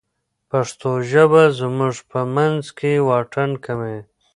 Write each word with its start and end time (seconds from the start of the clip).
پښتو 0.49 0.91
ژبه 1.11 1.43
زموږ 1.59 1.95
په 2.11 2.19
منځ 2.35 2.63
کې 2.77 2.91
واټن 3.07 3.51
کموي. 3.65 3.99